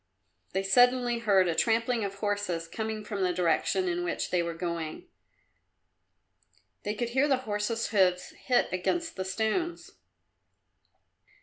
They 0.53 0.63
suddenly 0.63 1.19
heard 1.19 1.47
a 1.47 1.53
trampling 1.53 2.03
of 2.03 2.15
horses 2.15 2.67
coming 2.67 3.05
from 3.05 3.21
the 3.21 3.31
direction 3.31 3.87
in 3.87 4.03
which 4.03 4.31
they 4.31 4.41
were 4.41 4.55
going. 4.55 5.07
They 6.81 6.95
could 6.95 7.09
hear 7.09 7.27
the 7.27 7.37
horse's 7.45 7.89
hoofs 7.89 8.31
hit 8.31 8.67
against 8.73 9.15
the 9.15 9.23
stones. 9.25 9.91